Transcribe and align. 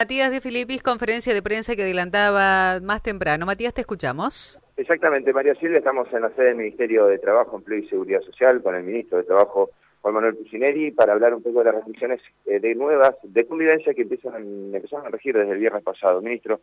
Matías 0.00 0.32
de 0.32 0.40
Filipis, 0.40 0.82
conferencia 0.82 1.32
de 1.32 1.40
prensa 1.40 1.76
que 1.76 1.82
adelantaba 1.82 2.80
más 2.82 3.00
temprano. 3.00 3.46
Matías, 3.46 3.72
te 3.72 3.82
escuchamos. 3.82 4.60
Exactamente, 4.76 5.32
María 5.32 5.54
Silvia, 5.54 5.78
estamos 5.78 6.12
en 6.12 6.22
la 6.22 6.30
sede 6.30 6.46
del 6.46 6.56
Ministerio 6.56 7.06
de 7.06 7.20
Trabajo, 7.20 7.56
Empleo 7.56 7.78
y 7.78 7.88
Seguridad 7.88 8.20
Social 8.22 8.60
con 8.60 8.74
el 8.74 8.82
ministro 8.82 9.18
de 9.18 9.24
Trabajo, 9.24 9.70
Juan 10.02 10.14
Manuel 10.14 10.34
Pucineri, 10.34 10.90
para 10.90 11.12
hablar 11.12 11.32
un 11.32 11.44
poco 11.44 11.60
de 11.60 11.66
las 11.66 11.76
restricciones 11.76 12.20
eh, 12.44 12.58
de 12.58 12.74
nuevas 12.74 13.14
de 13.22 13.46
convivencia 13.46 13.94
que 13.94 14.02
empiezan, 14.02 14.74
empezaron 14.74 15.06
a 15.06 15.10
regir 15.10 15.36
desde 15.36 15.52
el 15.52 15.60
viernes 15.60 15.84
pasado. 15.84 16.20
Ministro, 16.20 16.60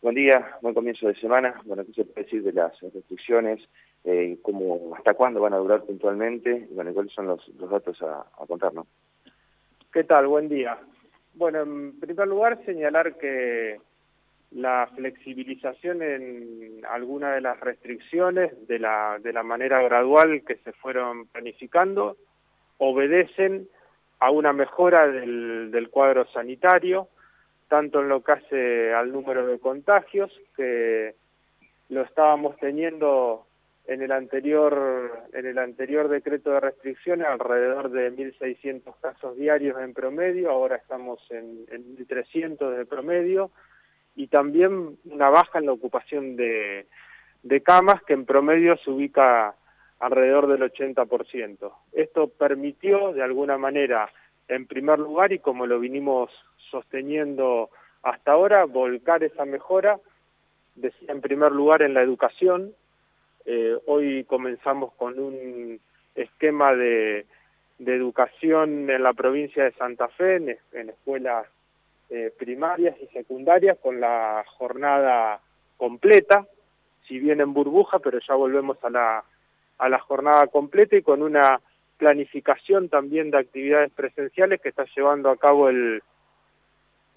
buen 0.00 0.14
día, 0.14 0.56
buen 0.62 0.72
comienzo 0.72 1.06
de 1.06 1.16
semana. 1.16 1.60
Bueno, 1.66 1.84
¿qué 1.84 1.92
se 1.92 2.04
puede 2.06 2.24
decir 2.24 2.42
de 2.42 2.54
las 2.54 2.80
restricciones? 2.80 3.60
Eh, 4.04 4.38
cómo, 4.40 4.94
¿Hasta 4.96 5.12
cuándo 5.12 5.38
van 5.42 5.52
a 5.52 5.58
durar 5.58 5.82
puntualmente? 5.82 6.66
Bueno, 6.70 6.94
¿cuáles 6.94 7.12
son 7.12 7.26
los, 7.26 7.42
datos 7.70 8.00
a, 8.00 8.20
a 8.20 8.46
contarnos? 8.46 8.86
¿Qué 9.92 10.02
tal? 10.04 10.28
Buen 10.28 10.48
día. 10.48 10.78
Bueno, 11.34 11.62
en 11.62 11.98
primer 11.98 12.28
lugar 12.28 12.64
señalar 12.64 13.18
que 13.18 13.80
la 14.52 14.88
flexibilización 14.94 16.00
en 16.00 16.86
alguna 16.88 17.34
de 17.34 17.40
las 17.40 17.58
restricciones 17.58 18.52
de 18.68 18.78
la, 18.78 19.18
de 19.20 19.32
la 19.32 19.42
manera 19.42 19.82
gradual 19.82 20.44
que 20.46 20.56
se 20.58 20.72
fueron 20.72 21.26
planificando 21.26 22.16
obedecen 22.78 23.68
a 24.20 24.30
una 24.30 24.52
mejora 24.52 25.08
del, 25.08 25.72
del 25.72 25.90
cuadro 25.90 26.24
sanitario, 26.28 27.08
tanto 27.68 28.00
en 28.00 28.08
lo 28.08 28.22
que 28.22 28.32
hace 28.32 28.94
al 28.94 29.10
número 29.10 29.44
de 29.44 29.58
contagios, 29.58 30.30
que 30.56 31.16
lo 31.88 32.02
estábamos 32.02 32.56
teniendo 32.58 33.44
en 33.86 34.02
el 34.02 34.12
anterior 34.12 35.28
en 35.32 35.46
el 35.46 35.58
anterior 35.58 36.08
decreto 36.08 36.50
de 36.50 36.60
restricciones 36.60 37.26
alrededor 37.26 37.90
de 37.90 38.12
1.600 38.12 38.94
casos 39.00 39.36
diarios 39.36 39.78
en 39.80 39.92
promedio, 39.92 40.50
ahora 40.50 40.76
estamos 40.76 41.20
en, 41.30 41.66
en 41.70 41.96
1.300 41.96 42.76
de 42.76 42.86
promedio, 42.86 43.50
y 44.16 44.28
también 44.28 44.96
una 45.04 45.28
baja 45.28 45.58
en 45.58 45.66
la 45.66 45.72
ocupación 45.72 46.36
de, 46.36 46.86
de 47.42 47.60
camas 47.62 48.02
que 48.04 48.14
en 48.14 48.24
promedio 48.24 48.76
se 48.78 48.90
ubica 48.90 49.54
alrededor 49.98 50.46
del 50.46 50.62
80%. 50.62 51.72
Esto 51.92 52.28
permitió 52.28 53.12
de 53.12 53.22
alguna 53.22 53.58
manera, 53.58 54.10
en 54.48 54.66
primer 54.66 54.98
lugar, 54.98 55.32
y 55.32 55.38
como 55.38 55.66
lo 55.66 55.78
vinimos 55.78 56.30
sosteniendo 56.70 57.70
hasta 58.02 58.32
ahora, 58.32 58.64
volcar 58.64 59.22
esa 59.24 59.44
mejora, 59.44 59.98
en 61.08 61.20
primer 61.20 61.52
lugar 61.52 61.82
en 61.82 61.94
la 61.94 62.02
educación, 62.02 62.72
eh, 63.46 63.76
hoy 63.86 64.24
comenzamos 64.24 64.92
con 64.94 65.18
un 65.18 65.80
esquema 66.14 66.74
de, 66.74 67.26
de, 67.78 67.94
educación 67.94 68.88
en 68.90 69.02
la 69.02 69.12
provincia 69.12 69.64
de 69.64 69.72
Santa 69.72 70.08
Fe, 70.08 70.36
en, 70.72 70.88
escuelas 70.88 71.46
eh, 72.10 72.32
primarias 72.38 72.96
y 73.02 73.06
secundarias, 73.08 73.78
con 73.78 74.00
la 74.00 74.44
jornada 74.56 75.40
completa, 75.76 76.46
si 77.06 77.18
bien 77.18 77.40
en 77.40 77.52
burbuja, 77.52 77.98
pero 77.98 78.18
ya 78.26 78.34
volvemos 78.34 78.82
a 78.82 78.90
la, 78.90 79.24
a 79.78 79.88
la 79.88 79.98
jornada 79.98 80.46
completa 80.46 80.96
y 80.96 81.02
con 81.02 81.22
una 81.22 81.60
planificación 81.98 82.88
también 82.88 83.30
de 83.30 83.38
actividades 83.38 83.92
presenciales 83.92 84.60
que 84.60 84.70
está 84.70 84.84
llevando 84.96 85.30
a 85.30 85.36
cabo 85.36 85.68
el, 85.68 86.02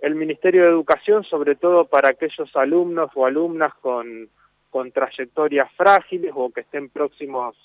el 0.01 0.15
Ministerio 0.15 0.63
de 0.63 0.69
Educación, 0.69 1.23
sobre 1.23 1.55
todo 1.55 1.85
para 1.85 2.09
aquellos 2.09 2.53
alumnos 2.55 3.11
o 3.15 3.25
alumnas 3.25 3.73
con 3.81 4.29
con 4.69 4.91
trayectorias 4.91 5.71
frágiles 5.73 6.31
o 6.35 6.51
que 6.51 6.61
estén 6.61 6.89
próximos 6.89 7.55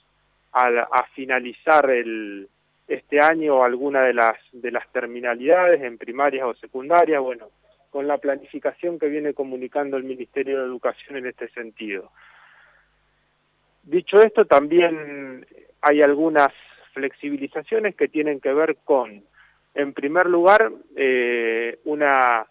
a, 0.53 0.69
a 0.69 1.05
finalizar 1.15 1.91
el, 1.91 2.49
este 2.89 3.21
año 3.21 3.65
alguna 3.65 4.03
de 4.03 4.15
las, 4.15 4.37
de 4.53 4.71
las 4.71 4.87
terminalidades 4.93 5.83
en 5.83 5.99
primarias 5.99 6.45
o 6.45 6.55
secundarias, 6.55 7.21
bueno, 7.21 7.49
con 7.91 8.07
la 8.07 8.19
planificación 8.19 8.99
que 8.99 9.09
viene 9.09 9.35
comunicando 9.35 9.97
el 9.97 10.05
Ministerio 10.05 10.61
de 10.61 10.67
Educación 10.67 11.17
en 11.17 11.27
este 11.27 11.49
sentido. 11.51 12.11
Dicho 13.83 14.19
esto, 14.19 14.45
también 14.45 15.47
hay 15.81 16.03
algunas 16.03 16.49
flexibilizaciones 16.93 17.95
que 17.97 18.09
tienen 18.09 18.41
que 18.41 18.53
ver 18.53 18.77
con, 18.85 19.25
en 19.75 19.93
primer 19.93 20.27
lugar, 20.27 20.71
eh, 20.97 21.79
una 21.85 22.47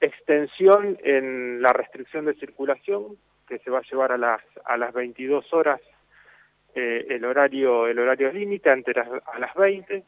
extensión 0.00 0.98
en 1.02 1.62
la 1.62 1.72
restricción 1.72 2.26
de 2.26 2.34
circulación 2.34 3.16
que 3.46 3.58
se 3.58 3.70
va 3.70 3.78
a 3.78 3.88
llevar 3.90 4.12
a 4.12 4.18
las 4.18 4.40
a 4.64 4.76
las 4.76 4.92
22 4.92 5.52
horas 5.52 5.80
eh, 6.74 7.06
el 7.10 7.24
horario 7.24 7.86
el 7.86 7.98
horario 7.98 8.32
límite 8.32 8.70
ante 8.70 8.92
a 8.98 9.38
las 9.38 9.54
20 9.54 10.02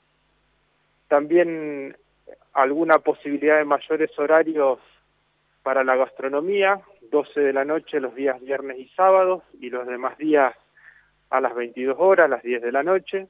también 1.08 1.96
alguna 2.52 2.98
posibilidad 2.98 3.58
de 3.58 3.64
mayores 3.64 4.16
horarios 4.18 4.78
para 5.62 5.84
la 5.84 5.96
gastronomía 5.96 6.80
12 7.10 7.40
de 7.40 7.52
la 7.52 7.64
noche 7.64 8.00
los 8.00 8.14
días 8.14 8.40
viernes 8.40 8.78
y 8.78 8.88
sábados 8.88 9.42
y 9.60 9.70
los 9.70 9.86
demás 9.86 10.18
días 10.18 10.54
a 11.30 11.40
las 11.40 11.54
22 11.54 11.96
horas 11.98 12.26
a 12.26 12.28
las 12.28 12.42
10 12.42 12.62
de 12.62 12.72
la 12.72 12.82
noche 12.82 13.28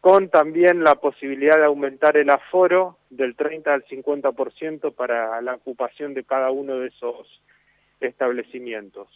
con 0.00 0.30
también 0.30 0.82
la 0.82 0.94
posibilidad 0.94 1.56
de 1.58 1.66
aumentar 1.66 2.16
el 2.16 2.30
aforo 2.30 2.96
del 3.10 3.36
30 3.36 3.74
al 3.74 3.84
50% 3.84 4.94
para 4.94 5.40
la 5.42 5.54
ocupación 5.54 6.14
de 6.14 6.24
cada 6.24 6.50
uno 6.50 6.78
de 6.78 6.88
esos 6.88 7.42
establecimientos. 8.00 9.08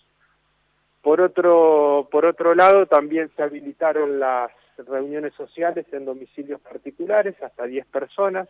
Por 1.02 1.20
otro, 1.20 2.08
por 2.10 2.24
otro 2.24 2.54
lado, 2.54 2.86
también 2.86 3.30
se 3.36 3.42
habilitaron 3.42 4.18
las 4.18 4.50
reuniones 4.78 5.34
sociales 5.34 5.86
en 5.92 6.04
domicilios 6.04 6.60
particulares, 6.60 7.40
hasta 7.42 7.64
10 7.64 7.86
personas, 7.86 8.48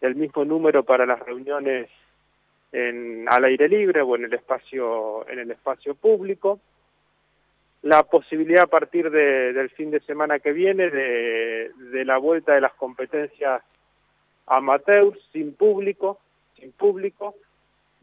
el 0.00 0.14
mismo 0.14 0.44
número 0.44 0.84
para 0.84 1.06
las 1.06 1.20
reuniones 1.20 1.88
en, 2.72 3.26
al 3.28 3.44
aire 3.44 3.68
libre 3.68 4.02
o 4.02 4.16
en 4.16 4.24
el 4.24 4.34
espacio, 4.34 5.28
en 5.28 5.38
el 5.38 5.50
espacio 5.50 5.94
público. 5.94 6.60
La 7.82 8.02
posibilidad 8.02 8.64
a 8.64 8.68
partir 8.68 9.10
de, 9.10 9.52
del 9.52 9.70
fin 9.70 9.90
de 9.90 10.00
semana 10.00 10.38
que 10.40 10.52
viene 10.52 10.90
de, 10.90 12.04
la 12.04 12.18
vuelta 12.18 12.54
de 12.54 12.60
las 12.60 12.74
competencias 12.74 13.62
amateurs 14.46 15.18
sin 15.32 15.54
público, 15.54 16.18
sin 16.58 16.72
público, 16.72 17.36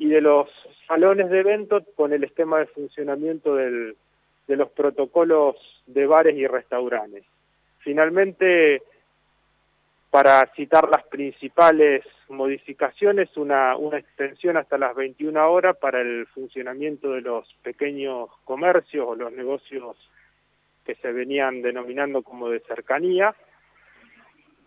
y 0.03 0.09
de 0.09 0.19
los 0.19 0.49
salones 0.85 1.29
de 1.29 1.39
eventos 1.39 1.81
con 1.95 2.11
el 2.11 2.25
esquema 2.25 2.59
de 2.59 2.65
funcionamiento 2.65 3.55
del, 3.55 3.95
de 4.49 4.57
los 4.57 4.69
protocolos 4.71 5.55
de 5.87 6.05
bares 6.05 6.35
y 6.35 6.45
restaurantes. 6.45 7.23
Finalmente, 7.79 8.81
para 10.11 10.45
citar 10.57 10.89
las 10.89 11.07
principales 11.07 12.03
modificaciones, 12.27 13.29
una, 13.37 13.77
una 13.77 13.97
extensión 13.97 14.57
hasta 14.57 14.77
las 14.77 14.93
21 14.93 15.49
horas 15.49 15.77
para 15.77 16.01
el 16.01 16.27
funcionamiento 16.33 17.11
de 17.13 17.21
los 17.21 17.47
pequeños 17.63 18.29
comercios 18.43 19.05
o 19.07 19.15
los 19.15 19.31
negocios 19.31 19.95
que 20.85 20.95
se 20.95 21.13
venían 21.13 21.61
denominando 21.61 22.23
como 22.23 22.49
de 22.49 22.59
cercanía. 22.59 23.33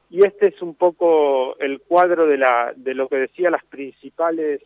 Y 0.09 0.27
este 0.27 0.49
es 0.49 0.63
un 0.63 0.77
poco 0.77 1.59
el 1.59 1.83
cuadro 1.83 2.27
de, 2.27 2.39
la, 2.39 2.73
de 2.75 2.95
lo 2.95 3.07
que 3.07 3.17
decía 3.17 3.51
las 3.51 3.65
principales 3.67 4.63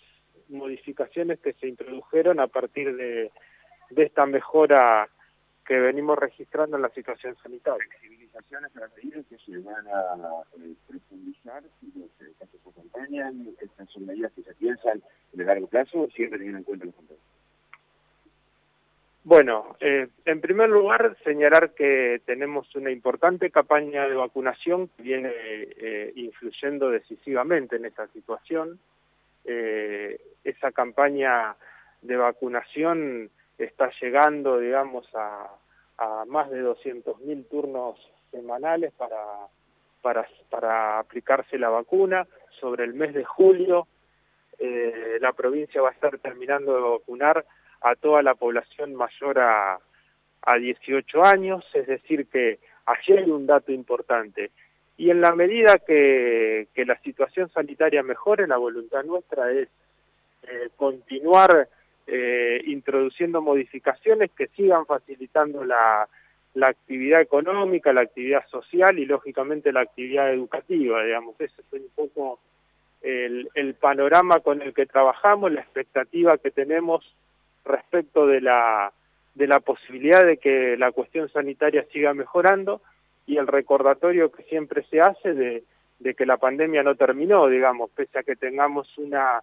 modificaciones 1.01 1.41
que 1.41 1.53
se 1.55 1.69
introdujeron 1.69 2.41
a 2.41 2.47
partir 2.47 2.95
de, 2.95 3.31
de 3.91 4.03
esta 4.03 4.27
mejora 4.27 5.09
que 5.67 5.79
venimos 5.79 6.19
registrando 6.19 6.77
en 6.77 6.83
la 6.83 6.91
situación 6.91 7.37
sanitaria. 7.43 7.87
Flexibilizaciones 7.89 8.77
a 8.77 8.89
medidas 8.97 9.25
que 9.29 9.39
se 9.39 9.59
van 9.59 9.87
a 9.87 10.43
eh, 10.59 10.75
profundizar, 10.89 11.63
si 11.81 11.87
los 11.99 12.11
eh, 12.21 12.33
casos 12.39 12.61
se 12.63 12.71
acompañan, 12.71 13.49
estas 13.61 13.89
son 13.91 14.07
medidas 14.07 14.33
que 14.33 14.43
se 14.43 14.55
piensan 14.55 15.03
de 15.33 15.45
largo 15.45 15.67
plazo, 15.69 16.09
siempre 16.15 16.39
teniendo 16.39 16.59
en 16.59 16.65
cuenta 16.65 16.87
los 16.87 16.95
contextos. 16.95 17.27
Bueno, 19.23 19.77
eh, 19.81 20.09
en 20.25 20.41
primer 20.41 20.71
lugar, 20.71 21.17
señalar 21.25 21.75
que 21.75 22.21
tenemos 22.25 22.75
una 22.75 22.91
importante 22.91 23.51
campaña 23.51 24.09
de 24.09 24.15
vacunación 24.15 24.89
que 24.89 25.03
viene 25.03 25.31
eh, 25.33 26.13
influyendo 26.17 26.91
decisivamente 26.91 27.77
en 27.77 27.85
esta 27.85 28.09
situación. 28.09 28.81
Eh, 29.45 30.21
esa 30.45 30.73
campaña 30.73 31.57
de 32.03 32.17
vacunación 32.17 33.31
está 33.59 33.91
llegando, 34.01 34.59
digamos, 34.59 35.09
a, 35.15 35.49
a 35.99 36.25
más 36.27 36.51
de 36.51 36.63
200.000 36.63 37.49
turnos 37.49 37.99
semanales 38.31 38.93
para, 38.95 39.19
para, 40.03 40.27
para 40.49 40.99
aplicarse 40.99 41.59
la 41.59 41.69
vacuna. 41.69 42.27
Sobre 42.61 42.85
el 42.85 42.95
mes 42.95 43.15
de 43.15 43.25
julio, 43.25 43.87
eh, 44.59 45.19
la 45.21 45.33
provincia 45.33 45.81
va 45.81 45.91
a 45.91 45.93
estar 45.93 46.19
terminando 46.19 46.75
de 46.75 46.83
vacunar 46.83 47.45
a 47.81 47.95
toda 47.95 48.23
la 48.23 48.35
población 48.35 48.95
mayor 48.95 49.39
a, 49.39 49.79
a 50.43 50.57
18 50.57 51.25
años, 51.25 51.65
es 51.75 51.87
decir 51.87 52.27
que 52.29 52.59
hay 52.87 53.31
un 53.31 53.47
dato 53.47 53.73
importante. 53.73 54.51
Y 55.01 55.09
en 55.09 55.23
la 55.23 55.35
medida 55.35 55.79
que, 55.79 56.69
la 56.77 57.01
situación 57.01 57.49
sanitaria 57.55 58.03
mejore, 58.03 58.47
la 58.47 58.59
voluntad 58.59 59.03
nuestra 59.03 59.51
es 59.51 59.67
eh, 60.43 60.69
continuar 60.77 61.71
eh, 62.07 62.61
introduciendo 62.67 63.41
modificaciones 63.41 64.31
que 64.33 64.49
sigan 64.49 64.85
facilitando 64.85 65.65
la, 65.65 66.07
la 66.53 66.67
actividad 66.67 67.23
económica, 67.23 67.95
la 67.95 68.03
actividad 68.03 68.47
social 68.49 68.99
y 68.99 69.07
lógicamente 69.07 69.73
la 69.73 69.81
actividad 69.81 70.35
educativa, 70.35 71.03
digamos, 71.03 71.35
ese 71.41 71.63
es 71.63 71.81
un 71.81 71.89
poco 71.95 72.39
el, 73.01 73.49
el 73.55 73.73
panorama 73.73 74.41
con 74.41 74.61
el 74.61 74.75
que 74.75 74.85
trabajamos, 74.85 75.51
la 75.51 75.63
expectativa 75.63 76.37
que 76.37 76.51
tenemos 76.51 77.11
respecto 77.65 78.27
de 78.27 78.43
la, 78.43 78.93
de 79.35 79.47
la 79.47 79.61
posibilidad 79.61 80.27
de 80.27 80.37
que 80.37 80.77
la 80.77 80.93
cuestión 80.93 81.31
sanitaria 81.31 81.87
siga 81.91 82.13
mejorando 82.13 82.83
y 83.31 83.37
el 83.37 83.47
recordatorio 83.47 84.33
que 84.33 84.43
siempre 84.43 84.83
se 84.91 85.01
hace 85.01 85.35
de, 85.35 85.63
de 86.01 86.15
que 86.15 86.27
la 86.27 86.37
pandemia 86.37 86.83
no 86.83 86.97
terminó, 86.97 87.47
digamos, 87.47 87.89
pese 87.93 88.19
a 88.19 88.23
que 88.25 88.35
tengamos 88.35 88.89
una, 88.99 89.41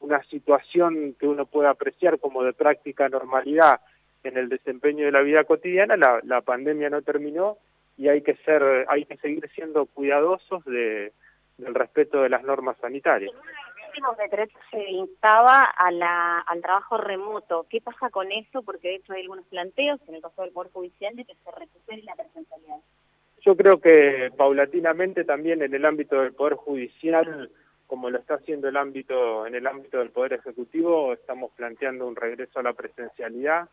una 0.00 0.20
situación 0.24 1.14
que 1.14 1.28
uno 1.28 1.46
puede 1.46 1.68
apreciar 1.68 2.18
como 2.18 2.42
de 2.42 2.52
práctica 2.52 3.08
normalidad 3.08 3.80
en 4.24 4.38
el 4.38 4.48
desempeño 4.48 5.04
de 5.04 5.12
la 5.12 5.20
vida 5.20 5.44
cotidiana, 5.44 5.96
la, 5.96 6.18
la 6.24 6.40
pandemia 6.40 6.90
no 6.90 7.00
terminó 7.02 7.58
y 7.96 8.08
hay 8.08 8.22
que 8.22 8.34
ser, 8.38 8.86
hay 8.88 9.04
que 9.04 9.16
seguir 9.18 9.48
siendo 9.54 9.86
cuidadosos 9.86 10.64
de, 10.64 11.12
del 11.58 11.74
respeto 11.76 12.20
de 12.22 12.30
las 12.30 12.42
normas 12.42 12.76
sanitarias. 12.78 13.30
En 13.30 13.36
los 13.36 13.88
últimos 13.90 14.16
decretos 14.16 14.60
se 14.72 14.82
instaba 14.90 15.62
a 15.62 15.92
la, 15.92 16.40
al 16.40 16.60
trabajo 16.60 16.96
remoto. 16.96 17.66
¿Qué 17.70 17.80
pasa 17.80 18.10
con 18.10 18.32
eso? 18.32 18.62
Porque 18.62 18.88
de 18.88 18.94
hecho 18.96 19.12
hay 19.12 19.22
algunos 19.22 19.46
planteos 19.46 20.00
en 20.08 20.16
el 20.16 20.22
caso 20.22 20.42
del 20.42 20.50
Poder 20.50 20.72
Judicial 20.72 21.14
de 21.14 21.24
que 21.24 21.34
se 21.34 21.50
recupere 21.52 22.02
la 22.02 22.16
presencialidad. 22.16 22.78
Yo 23.44 23.56
creo 23.56 23.80
que 23.80 24.30
paulatinamente 24.36 25.24
también 25.24 25.62
en 25.62 25.74
el 25.74 25.84
ámbito 25.84 26.20
del 26.20 26.32
Poder 26.32 26.54
Judicial, 26.54 27.50
como 27.86 28.10
lo 28.10 28.18
está 28.18 28.34
haciendo 28.34 28.68
el 28.68 28.76
ámbito 28.76 29.46
en 29.46 29.54
el 29.54 29.66
ámbito 29.66 29.98
del 29.98 30.10
Poder 30.10 30.34
Ejecutivo, 30.34 31.12
estamos 31.12 31.52
planteando 31.56 32.06
un 32.06 32.16
regreso 32.16 32.58
a 32.58 32.62
la 32.62 32.72
presencialidad. 32.72 33.68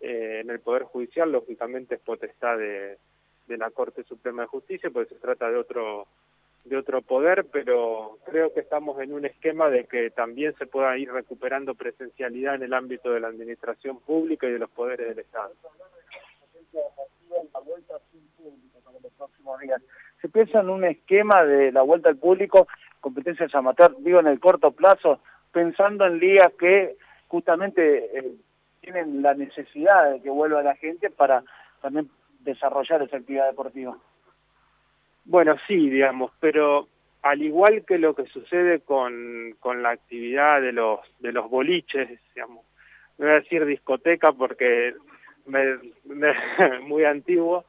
Eh, 0.00 0.40
en 0.42 0.50
el 0.50 0.60
Poder 0.60 0.82
Judicial, 0.84 1.30
lógicamente, 1.30 1.96
es 1.96 2.00
potestad 2.00 2.58
de, 2.58 2.98
de 3.46 3.56
la 3.56 3.70
Corte 3.70 4.04
Suprema 4.04 4.42
de 4.42 4.48
Justicia, 4.48 4.90
porque 4.90 5.14
se 5.14 5.20
trata 5.20 5.50
de 5.50 5.56
otro 5.56 6.06
de 6.64 6.76
otro 6.76 7.00
poder, 7.00 7.46
pero 7.50 8.18
creo 8.26 8.52
que 8.52 8.60
estamos 8.60 9.00
en 9.00 9.12
un 9.12 9.24
esquema 9.24 9.70
de 9.70 9.86
que 9.86 10.10
también 10.10 10.54
se 10.58 10.66
pueda 10.66 10.96
ir 10.98 11.10
recuperando 11.10 11.74
presencialidad 11.74 12.56
en 12.56 12.64
el 12.64 12.74
ámbito 12.74 13.10
de 13.10 13.20
la 13.20 13.28
administración 13.28 14.00
pública 14.00 14.46
y 14.46 14.52
de 14.52 14.58
los 14.58 14.70
poderes 14.70 15.08
del 15.08 15.20
Estado. 15.20 15.52
¿Se 20.20 20.28
piensa 20.28 20.60
en 20.60 20.70
un 20.70 20.84
esquema 20.84 21.44
de 21.44 21.72
la 21.72 21.82
vuelta 21.82 22.08
al 22.08 22.16
público, 22.16 22.66
competencias 23.00 23.54
amateur, 23.54 23.94
digo 24.00 24.20
en 24.20 24.26
el 24.26 24.40
corto 24.40 24.72
plazo, 24.72 25.20
pensando 25.52 26.06
en 26.06 26.18
ligas 26.18 26.52
que 26.58 26.96
justamente 27.28 28.18
eh, 28.18 28.32
tienen 28.80 29.22
la 29.22 29.34
necesidad 29.34 30.12
de 30.12 30.22
que 30.22 30.30
vuelva 30.30 30.62
la 30.62 30.74
gente 30.76 31.10
para 31.10 31.42
también 31.80 32.10
desarrollar 32.40 33.02
esa 33.02 33.18
actividad 33.18 33.48
deportiva? 33.48 33.96
Bueno, 35.24 35.56
sí, 35.66 35.90
digamos, 35.90 36.32
pero 36.40 36.88
al 37.22 37.42
igual 37.42 37.84
que 37.84 37.98
lo 37.98 38.14
que 38.14 38.26
sucede 38.26 38.80
con, 38.80 39.54
con 39.60 39.82
la 39.82 39.90
actividad 39.90 40.60
de 40.60 40.72
los, 40.72 41.00
de 41.20 41.32
los 41.32 41.50
boliches, 41.50 42.08
digamos, 42.34 42.64
no 43.18 43.26
voy 43.26 43.34
a 43.34 43.40
decir 43.40 43.64
discoteca 43.66 44.32
porque 44.32 44.94
me, 45.46 45.78
me, 46.04 46.32
muy 46.82 47.04
antiguo, 47.04 47.64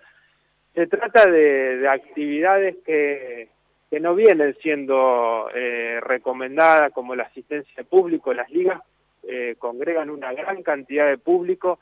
se 0.73 0.87
trata 0.87 1.29
de, 1.29 1.77
de 1.77 1.87
actividades 1.87 2.77
que, 2.85 3.49
no 3.99 4.15
vienen 4.15 4.55
siendo 4.61 5.49
eh, 5.53 5.99
recomendadas 6.01 6.93
como 6.93 7.15
la 7.15 7.23
asistencia 7.23 7.73
de 7.75 7.83
público, 7.83 8.33
las 8.33 8.49
ligas 8.49 8.81
eh, 9.23 9.55
congregan 9.57 10.09
una 10.09 10.31
gran 10.31 10.63
cantidad 10.63 11.07
de 11.07 11.17
público 11.17 11.79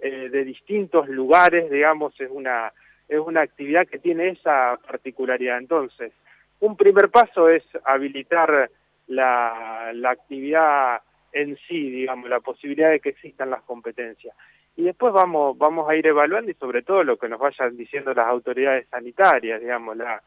eh, 0.00 0.28
de 0.30 0.44
distintos 0.44 1.08
lugares, 1.08 1.70
digamos, 1.70 2.18
es 2.20 2.30
una, 2.30 2.72
es 3.08 3.20
una 3.20 3.42
actividad 3.42 3.86
que 3.86 3.98
tiene 3.98 4.30
esa 4.30 4.78
particularidad. 4.84 5.58
Entonces, 5.58 6.12
un 6.60 6.76
primer 6.76 7.10
paso 7.10 7.48
es 7.48 7.62
habilitar 7.84 8.70
la, 9.06 9.92
la 9.94 10.10
actividad 10.10 11.02
en 11.32 11.56
sí, 11.68 11.90
digamos, 11.90 12.28
la 12.28 12.40
posibilidad 12.40 12.90
de 12.90 13.00
que 13.00 13.10
existan 13.10 13.50
las 13.50 13.62
competencias. 13.62 14.34
Y 14.76 14.84
después 14.84 15.12
vamos, 15.12 15.56
vamos 15.58 15.88
a 15.88 15.94
ir 15.94 16.06
evaluando 16.06 16.50
y 16.50 16.54
sobre 16.54 16.82
todo 16.82 17.04
lo 17.04 17.18
que 17.18 17.28
nos 17.28 17.38
vayan 17.38 17.76
diciendo 17.76 18.14
las 18.14 18.26
autoridades 18.26 18.88
sanitarias, 18.88 19.60
digamos, 19.60 19.96
la, 19.96 20.22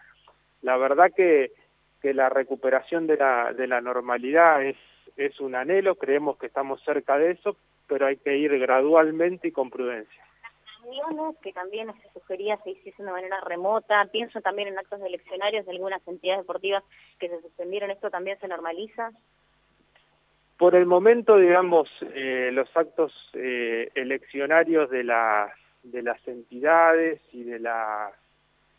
la 0.62 0.78
verdad 0.78 1.12
que, 1.16 1.52
que 2.02 2.14
la 2.14 2.30
recuperación 2.30 3.08
de 3.08 3.18
la, 3.18 3.54
de 3.54 3.68
la 3.68 3.82
normalidad 3.82 4.64
es, 4.64 4.78
es 5.18 5.40
un 5.40 5.56
anhelo, 5.56 5.96
creemos 5.96 6.38
que 6.38 6.46
estamos 6.46 6.82
cerca 6.84 7.18
de 7.18 7.32
eso, 7.32 7.58
pero 7.88 8.06
hay 8.06 8.18
que 8.18 8.38
ir 8.38 8.58
gradualmente 8.60 9.48
y 9.48 9.52
con 9.52 9.70
prudencia. 9.70 10.24
Que 11.42 11.52
también 11.52 11.92
se 12.02 12.14
sugería 12.14 12.58
se 12.58 12.72
hiciesen 12.72 13.08
de 13.08 13.12
manera 13.12 13.42
remota, 13.42 14.06
pienso 14.12 14.40
también 14.42 14.68
en 14.68 14.78
actos 14.78 15.02
eleccionarios 15.02 15.66
de 15.66 15.72
algunas 15.72 16.08
entidades 16.08 16.42
deportivas 16.42 16.84
que 17.20 17.30
se 17.30 17.42
suspendieron, 17.42 17.90
¿esto 17.90 18.12
también 18.12 18.40
se 18.40 18.48
normaliza? 18.48 19.12
Por 20.58 20.76
el 20.76 20.86
momento, 20.86 21.38
digamos, 21.38 21.90
eh, 22.14 22.50
los 22.54 22.70
actos 22.76 23.12
eh, 23.34 23.90
eleccionarios 23.94 24.90
de 24.90 25.04
las, 25.04 25.52
de 25.84 26.02
las 26.02 26.26
entidades 26.28 27.22
y 27.34 27.44
de 27.44 27.60
las, 27.60 28.14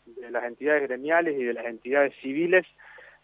de 0.05 0.31
las 0.31 0.43
entidades 0.45 0.83
gremiales 0.83 1.39
y 1.39 1.43
de 1.43 1.53
las 1.53 1.65
entidades 1.65 2.15
civiles 2.21 2.65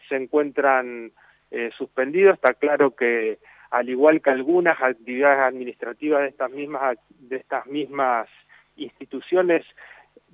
se 0.08 0.16
encuentran 0.16 1.10
eh, 1.50 1.70
suspendidos. 1.76 2.34
Está 2.34 2.54
claro 2.54 2.94
que 2.94 3.38
al 3.70 3.88
igual 3.88 4.22
que 4.22 4.30
algunas 4.30 4.80
actividades 4.80 5.40
administrativas 5.40 6.22
de 6.22 6.28
estas 6.28 6.50
mismas 6.50 6.96
de 7.08 7.36
estas 7.36 7.66
mismas 7.66 8.28
instituciones 8.76 9.66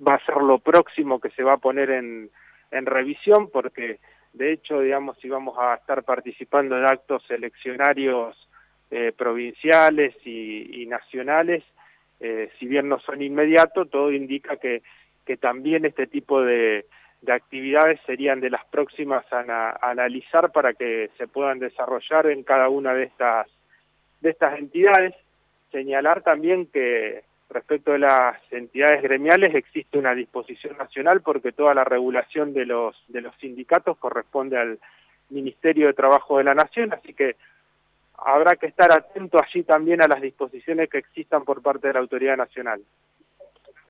va 0.07 0.15
a 0.15 0.25
ser 0.25 0.37
lo 0.37 0.59
próximo 0.59 1.19
que 1.19 1.31
se 1.31 1.43
va 1.43 1.53
a 1.53 1.57
poner 1.57 1.89
en, 1.89 2.29
en 2.69 2.85
revisión 2.85 3.49
porque 3.49 3.99
de 4.33 4.53
hecho 4.53 4.79
digamos 4.79 5.17
si 5.19 5.29
vamos 5.29 5.57
a 5.59 5.75
estar 5.75 6.03
participando 6.03 6.77
en 6.77 6.85
actos 6.85 7.23
eleccionarios 7.29 8.35
eh, 8.89 9.13
provinciales 9.15 10.15
y, 10.25 10.83
y 10.83 10.85
nacionales 10.85 11.63
eh, 12.19 12.49
si 12.59 12.67
bien 12.67 12.89
no 12.89 12.99
son 12.99 13.21
inmediatos 13.21 13.89
todo 13.89 14.11
indica 14.11 14.57
que 14.57 14.83
que 15.25 15.37
también 15.37 15.85
este 15.85 16.07
tipo 16.07 16.41
de 16.41 16.85
de 17.21 17.33
actividades 17.33 17.99
serían 18.05 18.39
de 18.39 18.49
las 18.49 18.65
próximas 18.65 19.23
a, 19.31 19.77
analizar 19.81 20.51
para 20.51 20.73
que 20.73 21.09
se 21.17 21.27
puedan 21.27 21.59
desarrollar 21.59 22.27
en 22.27 22.43
cada 22.43 22.69
una 22.69 22.93
de 22.93 23.03
estas 23.03 23.47
de 24.21 24.31
estas 24.31 24.59
entidades. 24.59 25.15
Señalar 25.71 26.21
también 26.21 26.67
que 26.67 27.23
respecto 27.51 27.91
de 27.91 27.99
las 27.99 28.37
entidades 28.51 29.01
gremiales 29.03 29.53
existe 29.53 29.97
una 29.97 30.15
disposición 30.15 30.77
nacional 30.77 31.21
porque 31.21 31.51
toda 31.51 31.73
la 31.73 31.83
regulación 31.83 32.53
de 32.53 32.65
los 32.65 32.95
de 33.07 33.21
los 33.21 33.35
sindicatos 33.37 33.97
corresponde 33.97 34.57
al 34.57 34.79
Ministerio 35.29 35.87
de 35.87 35.93
Trabajo 35.93 36.37
de 36.37 36.45
la 36.45 36.53
Nación, 36.53 36.93
así 36.93 37.13
que 37.13 37.35
habrá 38.17 38.55
que 38.55 38.67
estar 38.67 38.91
atento 38.91 39.39
allí 39.41 39.63
también 39.63 40.01
a 40.01 40.07
las 40.07 40.21
disposiciones 40.21 40.89
que 40.89 40.99
existan 40.99 41.43
por 41.43 41.61
parte 41.61 41.87
de 41.87 41.93
la 41.93 41.99
autoridad 41.99 42.37
nacional. 42.37 42.81